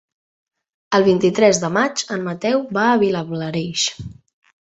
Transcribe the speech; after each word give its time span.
El 0.99 1.03
vint-i-tres 1.07 1.59
de 1.65 1.69
maig 1.75 2.01
en 2.17 2.25
Mateu 2.29 2.65
va 2.79 2.87
a 2.93 2.97
Vilablareix. 3.05 3.87